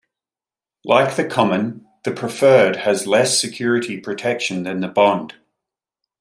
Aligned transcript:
Like 0.83 1.15
the 1.15 1.23
common, 1.25 1.85
the 2.05 2.11
preferred 2.11 2.75
has 2.77 3.05
less 3.05 3.39
security 3.39 3.99
protection 3.99 4.63
than 4.63 4.79
the 4.79 4.87
bond. 4.87 5.35